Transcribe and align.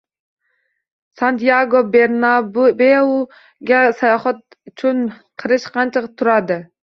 “Santyago 1.21 1.81
Bernabeu”ga 1.95 3.83
sayohat 3.99 4.41
uchun 4.71 5.03
qirish 5.43 5.69
qancha 5.77 6.03
turadi? 6.23 6.61